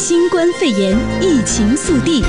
[0.00, 2.22] 新冠肺炎疫情速递。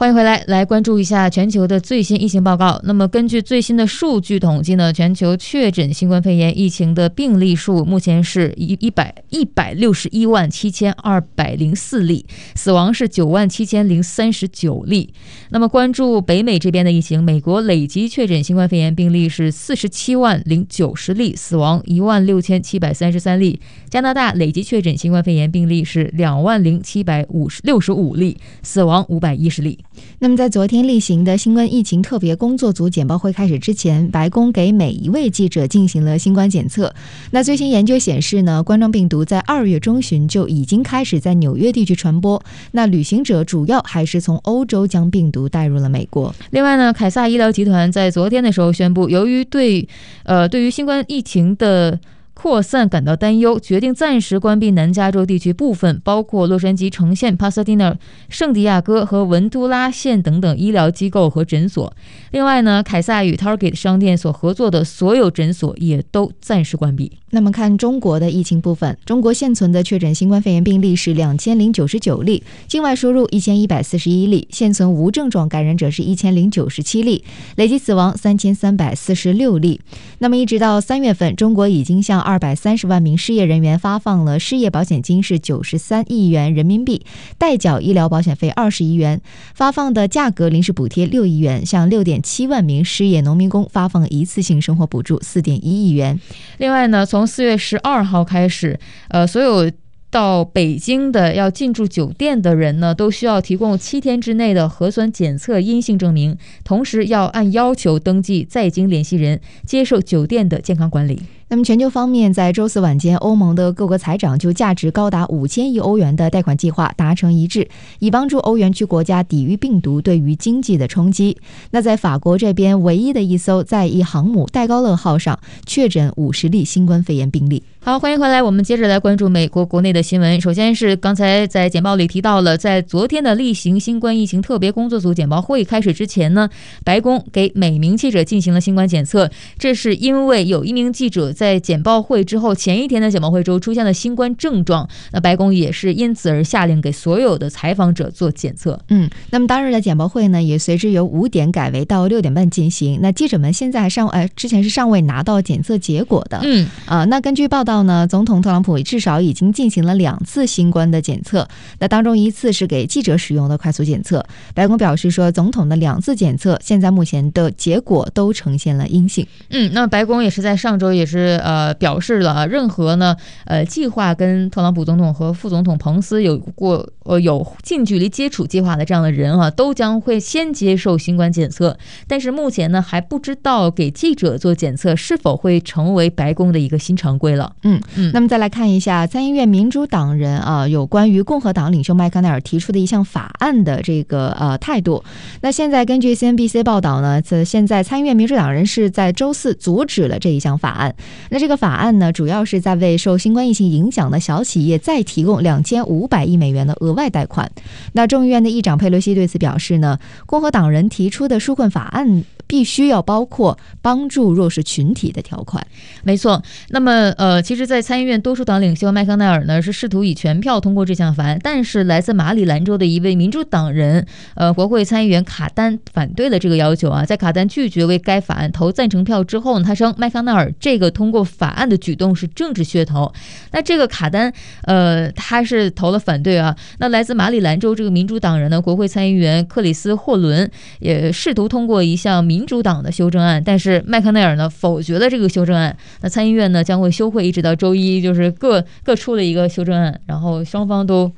[0.00, 2.80] 欢迎回来，来关注一下全球的最新疫情报告。
[2.84, 12.24] 那么，根据最新的数据统计呢，全球确诊新冠肺炎疫情的病例数目前是一一百一百六十一万七千二百零四例，
[12.54, 15.12] 死亡是九万七千零三十九例。
[15.50, 23.60] 那么，关注北美这边的疫情，美国累计确诊新冠肺炎病例是四十七万零九十例，死亡一万六千七百三十三例。
[23.90, 29.78] 加拿大累计确诊新冠肺炎病例是两万零七百五十六十五例，死亡五百一十例。
[30.18, 36.94] 那么，在昨天例行的新冠疫情特别工作组简报会开始之前，白宫给每一位记者进行了新冠检测。
[37.30, 42.42] 那最新研究显示呢，冠状病毒在二月中旬就已经开始在纽约地区传播。
[42.72, 46.34] 那旅行者主要还是从欧洲将病毒带入了美国。
[46.50, 49.88] 另外呢，凯撒医疗集团在昨天的时候宣布，由于对
[50.24, 51.98] 呃对于新冠疫情的
[52.42, 57.94] 扩散感到担忧，决定暂时关闭南加州地区部分，包括洛杉矶城县、帕萨蒂纳、
[58.30, 61.94] 圣地亚哥和文都拉县等等医疗机构和诊所。
[62.30, 67.12] 另外呢，凯撒与 Target 商店所合作的所有诊所也都暂时关闭。
[67.32, 77.22] 那么看中国的疫情部分，中国现存的确诊新冠肺炎病例是两千零九十九例，境外输入一千一百四十一例，现存无症状感染者是一千零九十七例，
[77.56, 79.78] 累计死亡三千三百四十六例。
[80.20, 87.04] 那么一直到三月份，中国已经向二百三十万名失业人员发放了失业保险金是九十三亿元人民币，
[87.38, 89.20] 代缴医疗保险费二十亿元，
[89.52, 96.20] 发放的价格临时补贴六亿元，向六点七万名失业农民工发放一次性生活补助四点一亿元。
[96.58, 99.68] 另外呢，从四月十二号开始，呃，所有
[100.08, 111.20] 到北京的要进驻酒店的人呢，都需要提供七天之内的核酸检测阴性证明，同时要按要求登记在京联系人，接受酒店的健康管理。
[111.52, 121.36] 那么，全球方面，在周四晚间，欧盟的各国财长就价值高达五千亿欧元的贷款计划达成一致，以帮助欧元区国家抵御病毒对于经济的冲击。
[121.72, 125.36] 那在法国这边，唯一的一艘在役航母戴高乐号上
[125.66, 127.64] 确诊五十例新冠肺炎病例。
[127.82, 130.40] 好，欢迎回来，我们接着来关注美国国内的新闻。
[130.40, 136.48] 首先是刚才在简报里提到了，在昨天的例行新冠疫情特别工作组简报会开始之前呢，
[136.84, 141.34] 白宫给每名记者进行了新冠检测，这是因为有一名记者。
[141.40, 148.78] 在简报会之后，前一天的简报会中出现了新冠症状，那白宫也是因此而下令给所有的采访者做检测。
[148.90, 152.98] 嗯，那么当日的简报会呢，也随之由五点改为到六点半进行。
[153.00, 156.40] 那记者们现在还尚呃，之前是尚未拿到检测结果的。
[156.42, 161.48] 嗯啊、呃，那根据报道呢，总统特朗普至少已经进行了两次新冠的检测，
[161.78, 164.22] 那当中一次是给记者使用的快速检测。
[164.52, 169.26] 白宫表示说，总统的两次检测现在目前的结果都呈现了阴性。
[169.48, 171.29] 嗯，那白宫也是在上周也是。
[171.38, 181.76] 呃，表示了任何呢，呃，计划跟特朗普总统和副总统彭斯有过呃有近距离接触计划的这样的人啊，都将会先接受新冠检测。
[182.06, 187.52] 但是目前呢，还不知道给记者做检测是否会成为白宫的一个新常规了。
[187.62, 188.10] 嗯嗯。
[188.12, 195.02] 那么再来看一下参议院民主党人啊，有关于共和党领袖麦康奈尔提出的一项法案的这个呃态度。
[195.42, 200.94] 那现在根据 CNBC 报道呢，这现在参议院民主党人是在周四阻止了这一项法案。
[201.28, 207.50] 那这个法案呢，主要是在为受新冠疫情影响的小企业再提供两千五百亿美元的额外贷款。
[207.92, 215.64] 那众议院的议长佩洛西对此表示呢，共和党人提出的纾困法案必须要包括帮助弱势群体的条款。
[216.02, 216.42] 没错。
[216.70, 224.04] 那么，呃，其实，在参议院多数党领袖麦康奈尔呢，是试图以全票通过这项法案，但是来自马里兰州的一位民主党人，
[224.34, 227.04] 呃，国会参议员卡丹反对了这个要求啊。
[227.04, 233.12] 在卡丹拒绝为该法案投赞成票之后呢，他称麦康奈尔这个通通过法案的举动是政治噱头。
[233.50, 234.32] 那这个卡丹，
[234.62, 236.54] 呃，他是投了反对啊。
[236.78, 240.48] 那来自马里兰州这个民主党人呢，国会参议员克里斯霍伦
[240.78, 245.76] 也试图通过一项民主党的修正案，但是麦康奈尔呢否决了这个修正案。
[246.02, 251.10] 那参议院呢将会休会一直到周一，就是各各出了一个修正案，然后双方都。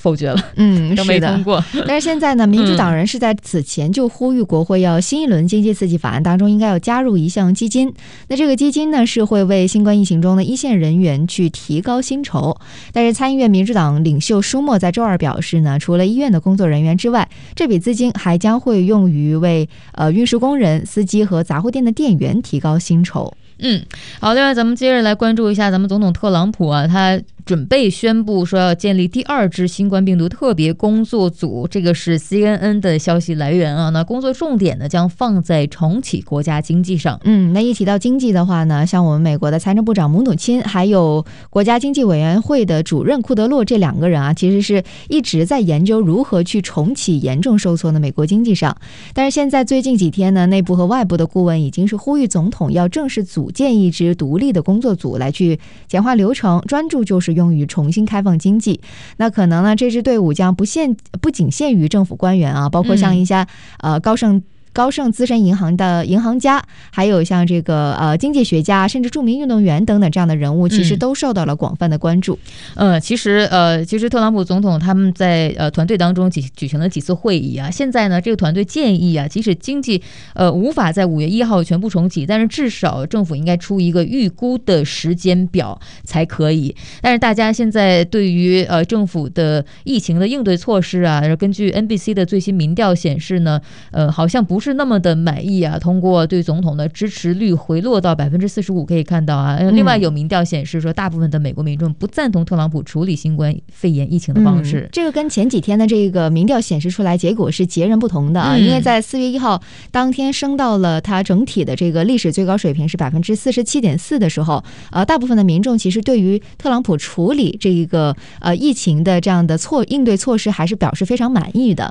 [0.00, 1.62] 否决了，嗯，都没通过。
[1.86, 7.92] 但是现在呢，民主党人是在此前就呼吁国会要新一轮经济刺激法案当中应该要加入一项基金。
[8.28, 12.56] 那这个基金呢，是会为新冠疫情中的一线人员去提高薪酬。
[12.92, 23.34] 但是参议院民主党领袖舒默在周二表示呢，除了医院的工作人员之外，这笔资金还将会用于为呃运输工人、司机和杂货店的店员提高薪酬。
[23.62, 23.84] 嗯，
[24.20, 33.90] 好，另外咱们接着来关注一下咱们总统特朗普啊，他准备宣布说要建立第二支新冠病毒特别工作组，这个是 CNN 的消息来源啊。
[33.90, 37.20] 那工作重点呢将放在重启国家经济上。
[37.24, 48.76] 嗯，那一提到经济的话呢，像我们美国的财政部长姆努钦，还有国家经济委员会的主任库德洛这两个人啊，其实是一直在研究如何去重启严重受挫的美国经济上。
[49.14, 58.80] 但是现在最近几天呢，内部和外部的顾问已经是呼吁总统要正式组建一支独立的工作组来去简化流程，专注就是用于重新开放经济。
[59.16, 63.46] 那可能呢，这支队伍将不限不仅限于政府官员啊，包括像一些
[63.78, 64.42] 呃高盛。
[64.80, 72.38] 高盛资深银行的银行家，还有像这个呃经济学家，甚至著名运动员等等这样的人物，其实都受到了广泛的关注。
[72.76, 77.70] 嗯，呃、其实呃，其实特朗普总统他们在呃团队当中举举行了几次会议啊。
[77.70, 86.74] 现在呢，这个团队建议啊，即使经济呃无法在五月一号全部重启，但是至少政府应该出一个预估的时间表才可以。
[87.02, 93.60] 但是大家现在对于呃政府的疫情的应对措施啊，根据 NBC 的最新民调显示呢，
[93.90, 94.60] 呃，好像不。
[94.60, 95.76] 不是那么的满意啊！
[95.80, 99.58] 通过对总统的支持率回落到百分之四十五，可以看到啊。
[99.72, 104.82] 另外有民调显示说，大部分的美国民众不赞同特朗普处理新冠肺炎疫情的方式。
[104.82, 108.56] 嗯、这个跟前几天的这个民调显示出来结果是截然不同的啊！
[108.56, 114.62] 因为在四月一号当天升到了它整体的这个历史最高水平是百分之四十七点四的时候，
[114.92, 121.84] 呃，大部分的民众其实对于特朗普处理这一个呃疫情的这样的措应对措施还是表示非常满意的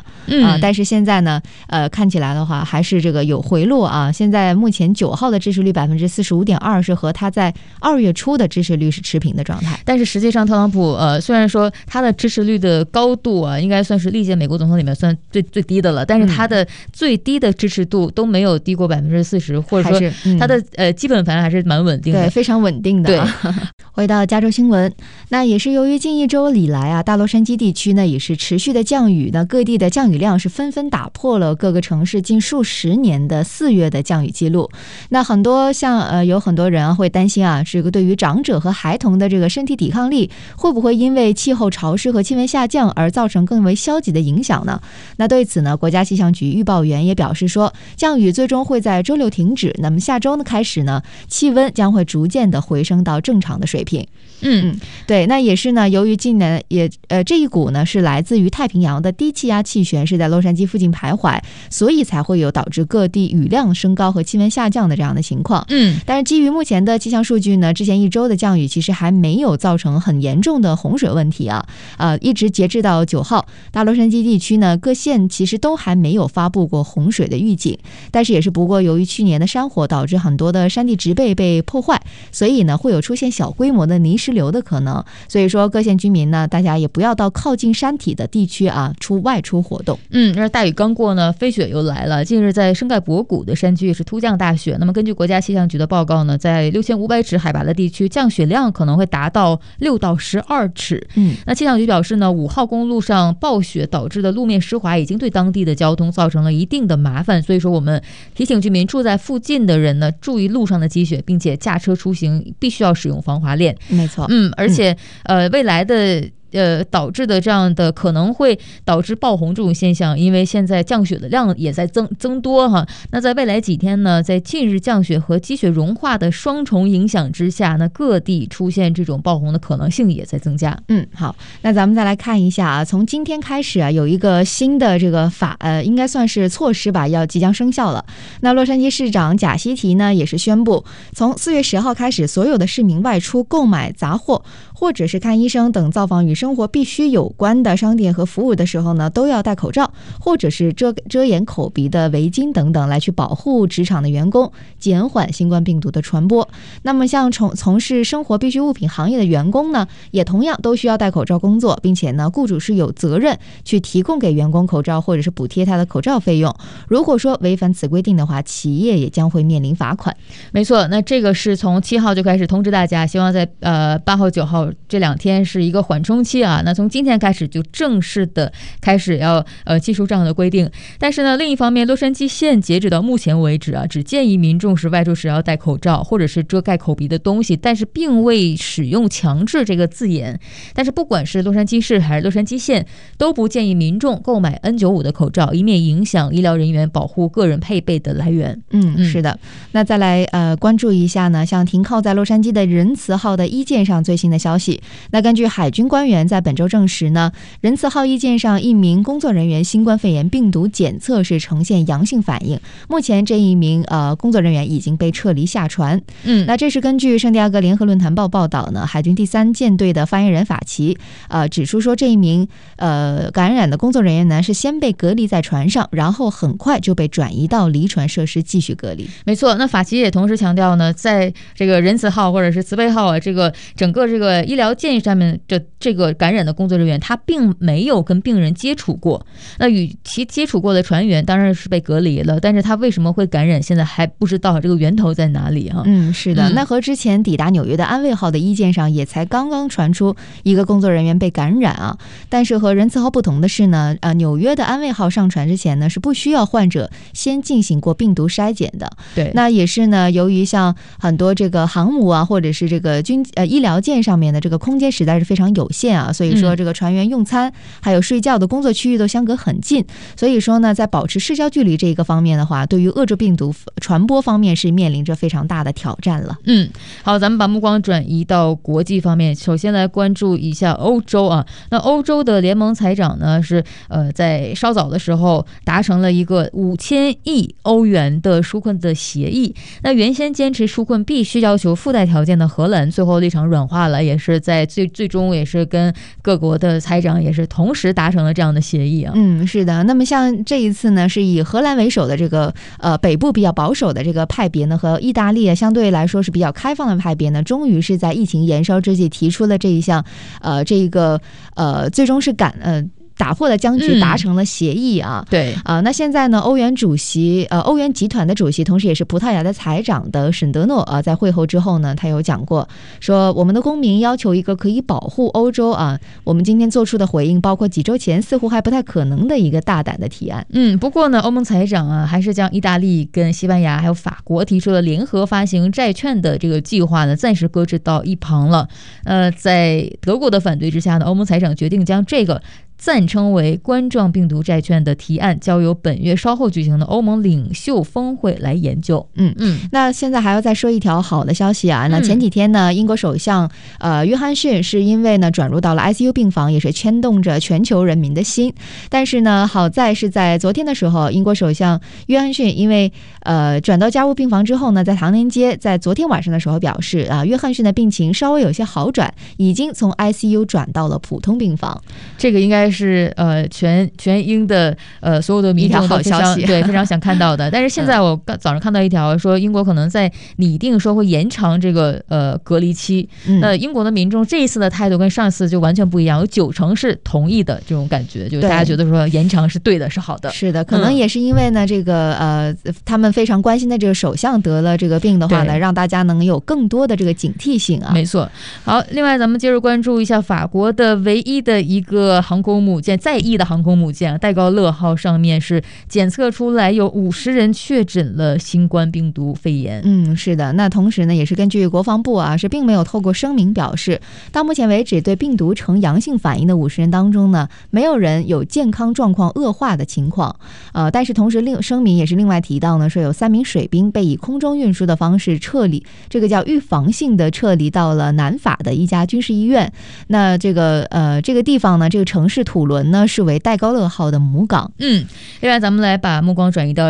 [0.43, 0.57] 啊。
[0.61, 2.58] 但是现在呢，呃，看起来的话。
[2.63, 4.11] 还是这个有回落啊！
[4.11, 9.79] 现在目前九号的支持率百分之四十五点二，是和他在二月初的支持率是持平的状态。
[9.85, 23.09] 但是实际上，特朗普呃，虽然说他的支持率的高度啊，应该算是历届美国总统里面算最最低的了，但是他的最低的支持度都没有低过百分之四十，或者说他的呃基本盘还是蛮稳定的，对，非常稳定的。
[23.09, 23.51] 对，
[23.91, 24.91] 回到加州新闻，
[25.29, 34.71] 那也是由于近一周以来啊，大洛杉矶地区呢也是持续的降雨，那各地的降雨量是纷纷打破了各个城市近数十年的四月的降雨记录，
[35.09, 44.81] 那很多像呃有很多人会担心啊，这个对于长者和孩童的这个身体抵抗力会不会因为气候潮湿和气温下降而造成更为消极的影响呢？
[45.17, 54.07] 那对此呢，国家气象局预报员也表示说，降雨最终会在周六停止，那么下周呢开始呢，气温将会逐渐的回升到正常的水平。
[54.41, 54.77] 嗯，
[55.07, 61.39] 对，那也是呢，由于近年也呃这一股呢是来自于太平洋的低气压气旋是在洛杉矶附近徘徊，
[61.69, 62.79] 所以才会有导致。
[62.89, 71.63] 各地雨量升高和气温下降的这样的情况，嗯，但是基于目前的气象数据呢，之前一周的降雨其实还没有造成很严重的洪水问题啊，
[71.97, 77.77] 呃，一直截至到九号，大洛杉矶地区呢各县其实都还没有发布过洪水的预警，
[78.11, 82.01] 但是也是不过由于去年的山火导致很多的山地植被被破坏，
[82.31, 89.99] 所以呢会有出现小规模的泥石流的可能，所以说各县居民呢大家也不要到靠近山体的地区啊出外出活动。
[90.09, 92.69] 嗯，那大雨刚过呢，飞雪又来了，近日在。
[92.79, 94.77] 深盖博古的山区也是突降大雪。
[94.79, 101.05] 那么根据国家气象局的报告呢，在六千五百尺海拔的地区，降雪量可能会达到六到十二尺。
[101.15, 107.41] 嗯，那气象局表示呢，五号公路上暴雪导致的路面湿滑已经对当地的交通造成了一定的麻烦。
[107.41, 108.01] 所以说，我们
[108.33, 113.75] 提醒居民住在附近的人呢，注意路上的积雪，并且驾车出行必须要使用防滑链。
[113.89, 116.29] 没错，嗯，而且呃，未来的。
[116.51, 122.85] 呃，导致的这样的可能会导致爆红这种现象，因为现在降雪的量也在增增多哈。
[123.11, 130.77] 那在未来几天呢，在近日降雪和积雪融化的双重影响之下，那各地出现这种爆红的可能性也在增加。
[130.87, 138.05] 嗯，好，那咱们再来看一下啊，从今天开始啊，有一个新的这个法呃，应该算是措施吧，要即将生效了。
[138.41, 140.83] 那洛杉矶市长贾西提呢，也是宣布，
[141.13, 149.91] 从四月十号开始，所有的市民外出购买杂货或者是看医生等造访与生活必须有关的商店和服务的时候呢，都要戴口罩，
[150.21, 156.47] 或者是遮遮掩口鼻的围巾等等，来去保护职场的员工，减缓新冠病毒的传播。
[156.83, 166.55] 那么，像从从事生活必需物品行业的员工呢，也同样都需要戴口罩工作，并且呢，雇主是有责任去提供给员工口罩，或者是补贴他的口罩费用。
[166.87, 170.15] 如果说违反此规定的话，企业也将会面临罚款。
[170.53, 176.28] 没错，那这个是从七号就开始通知大家，希望在呃八号九号这两天是一个缓冲期。
[176.29, 180.69] 期啊，那从今天开始就正式的开始要呃祭出这样的规定。
[180.99, 190.39] 但是呢，另一方面，洛杉矶县截止到目前为止啊，只建议民众是外出时要戴口罩或者是遮盖口鼻的东西，但是并未使用强制这个字眼。
[190.75, 192.85] 但是不管是洛杉矶市还是洛杉矶县，
[193.17, 198.61] 都不建议民众购买 N95 的口罩，以免影响医疗人员保护个人配备的来源。
[198.69, 199.39] 嗯，是的。
[199.71, 204.81] 那再来呃关注一下呢，像停靠在洛杉矶的仁慈号的一舰上最新的消息。
[205.11, 216.01] 那根据海军官员在本周证实呢，仁慈号一舰上一名工作人员新冠肺炎病毒检测是呈现阳性反应，目前这一名呃工作人员已经被撤离下船。
[216.23, 220.97] 嗯，那这是根据圣地亚哥联合论坛报报道呢，海军第三舰队的发言人法奇
[221.27, 222.47] 呃指出说，这一名
[222.77, 229.09] 呃感染的工作人员呢是先被隔离在船上，然后很快就被转移到离船设施继续隔离。
[229.25, 239.25] 没错，那法奇也同时强调呢，在这个仁慈号或者是慈悲号啊，这个整个这个医疗建议上面的这个感染的工作人员，他并没有跟病人接触过。
[239.57, 245.83] 那与其接触过的船员当然是被隔离了，但是他为什么会感染，现在还不知道这个源头在哪里哈。
[245.85, 246.49] 嗯，是的。
[246.49, 251.97] 嗯、那和之前抵达纽约的安慰号的一舰上，也才刚刚传出一个工作人员被感染啊。
[252.29, 258.89] 但是和仁慈号不同的是呢，呃，纽约的安慰号上船之前呢，是不需要患者先进行过病毒筛检的。
[259.15, 267.51] 对，那也是呢，由于像很多这个航母啊，或者是这个军呃医疗舰上面的这个空间实在是非常有限啊，所以说这个船员用餐
[267.81, 276.37] 还有睡觉的工作区域都相隔很近，所以说呢，在保持社交距离这一个方面的话，对于遏制病毒传播方面是面临着非常大的挑战了。
[276.45, 276.69] 嗯，
[277.03, 281.45] 好，咱们把目光转移到国际方面，首先来关注一下欧洲啊。
[281.71, 289.53] 那欧洲的联盟财长呢是呃在稍早的时候达成了一个五千亿欧元的纾困的协议。
[289.83, 295.88] 那原先坚持纾困必须要求附带条件的荷兰，最后立场软化了，也是在最最终也是跟
[296.21, 299.13] 各国的财长也是同时达成了这样的协议啊。
[299.15, 299.83] 嗯，是的。
[299.83, 310.03] 那么像这一次呢，是以荷兰为首的这个呃北部比较保守的这个派别呢，和意大利啊相对来说是比较开放的派别呢，终于是在疫情延烧之际提出了这一项
[310.41, 311.19] 呃这一个
[311.55, 312.83] 呃最终是赶呃。
[313.19, 315.21] 打破了僵局，达成了协议啊！
[315.25, 316.39] 嗯、对啊，那现在呢？
[316.39, 322.65] 欧元主席呃，欧元集团的主席，同时也是葡萄牙的财长的沈德诺啊，在会后之后呢，他有讲过
[323.01, 325.99] 说，我们的公民要求一个可以保护欧洲啊。
[326.23, 330.47] 我们今天做出的回应，包括几周前似乎还不太可能的一个大胆的提案。
[330.51, 338.69] 嗯，不过呢，欧盟财长啊，还是将意大利跟西班牙还有法国提出了联合发行债券的这个计划呢，暂时搁置到一旁了。
[339.03, 342.41] 呃，在德国的反对之下呢，欧盟财长决定将这个。
[342.79, 349.05] 暂称为冠状病毒债券的提案，交由本月稍后举行的欧盟领袖峰会来研究。
[349.15, 351.87] 嗯嗯，那现在还要再说一条好的消息啊！
[351.87, 358.53] 那前几天呢，英国首相呃约翰逊是因为呢转入到了 ICU 病房，也是牵动着全球人民的心。
[358.87, 362.89] 但是呢，好在是在昨天的时候，英国首相约翰逊因为
[363.23, 371.83] 呃转到加护病房之后呢，在唐宁街在昨天晚上的时候表示啊，约翰逊的病情稍微有些好转，已经从 ICU 转到了普通病房。
[372.17, 372.68] 这个应该。
[372.71, 377.49] 是呃，全全英的呃所有的民众好消息，对，非常想看到的。
[377.51, 383.07] 但是现在我刚早上看到一条说，英国可能在拟定说会延长这个呃隔离期。
[383.39, 390.29] 那英国的民众这一次的态度跟上次就完全不一样，有九成是同意的这种感觉，就大家觉得说延长是对的，是好的。
[390.31, 397.91] 是的，可能也是因为呢，这个呃，他们非常关心的这个首相得了这个病的话呢，让大家能有更多的这个警惕性啊。
[397.93, 398.29] 没错。
[398.63, 402.58] 好，另外咱们接着关注一下法国的唯一的一个航空。
[402.61, 409.81] 母舰在役的航空母舰戴高乐号上面是检测出来有五十人确诊了新冠病毒肺炎。
[409.85, 410.51] 嗯，是的。
[410.53, 414.01] 那同时呢，也是根据国防部啊，是并没有透过声明表示，
[414.31, 420.35] 到目前为止对病毒呈阳性反应的五十人当中呢，没有人有健康状况恶化的情况。
[420.73, 429.71] 呃，但是同时另声明也是另外提到呢，说有三名水兵被以空中运输的方式撤离，这个叫预防性的撤离到了南法的一家军事医院。
[430.07, 432.39] 那这个呃这个地方呢，这个城市。
[432.49, 434.71] 土伦呢是为戴高乐号的母港。
[434.79, 435.05] 嗯，
[435.41, 436.83] 另外咱们来把目光转移到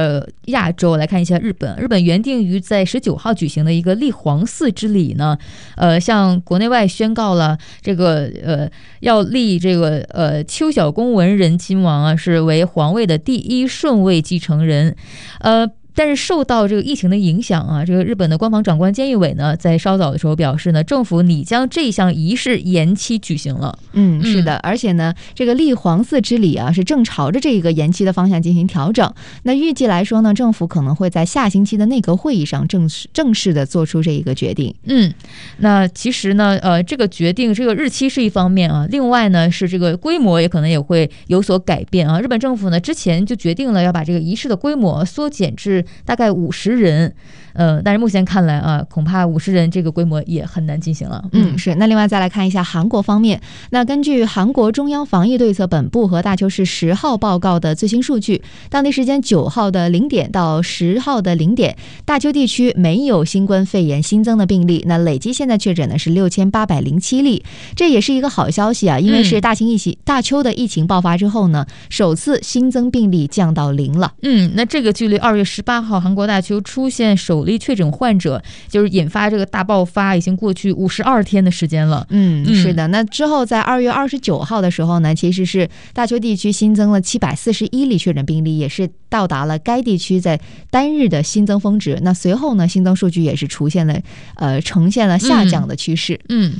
[0.45, 1.75] 亚洲，来看一下日本。
[1.75, 5.37] 日本原定于在十九号举行的一个立皇嗣之礼呢，
[5.75, 8.69] 呃，向国内外宣告了这个呃
[9.01, 14.95] 要立这个呃秋篠宫文仁亲王啊是为皇位的第一顺位继承人，
[15.41, 15.69] 呃。
[15.95, 23.77] 但是受到这个疫情的影响啊，这个日本的官方长官菅义伟呢，在稍早的时候表示呢，政府拟将这项仪式延期举行了。
[23.93, 29.13] 嗯，是的，而且呢，这个立皇嗣之礼啊，是正朝着这个延期的方向进行调整。
[29.43, 34.73] 那预计来说呢，政府可能会在下星期的内阁会议上正式正式的做出这一个决定。
[34.85, 35.13] 嗯，
[35.57, 42.21] 那其实呢，呃，这个决定这个日期是一方面啊，另外呢是这个规模也可能也会有所改变啊。
[42.21, 45.78] 日本政府呢之前就决定了要把这个仪式的规模缩减至。
[46.05, 47.13] 大概五十人。
[47.59, 51.21] 呃，但是目前看来啊，恐怕五十人这个规模也很难进行了。
[51.33, 51.75] 嗯，是。
[51.75, 61.75] 那另外再来看一下韩国方面，那根据韩国中央防疫对策本部和大邱市十号报告的最新数据，当地时间九号的零点到十号的零点，
[62.05, 64.85] 大邱地区没有新冠肺炎新增的病例。
[64.87, 67.43] 那累计现在确诊呢是六千八百零七例，
[67.75, 74.13] 这也是一个好消息啊，因为是大邱疫情、嗯、大邱的疫情爆发之后呢，首次新增病例降到零了。
[74.21, 77.48] 嗯，那这个距离二月十八号韩国大邱出现首。
[77.57, 82.05] 确诊患者就是引发这个大爆发，已经过去五十二天的时间了。
[82.09, 82.87] 嗯，是的。
[82.89, 90.39] 那之后在二月二十九号的时候呢，其实是大邱地区新增了七百四十一例确诊病例，也是到达了该地区在
[90.69, 91.97] 单日的新增峰值。
[92.01, 93.99] 那随后呢，新增数据也是出现了
[94.35, 96.19] 呃呈现了下降的趋势。
[96.29, 96.39] 嗯。
[96.39, 96.59] 嗯，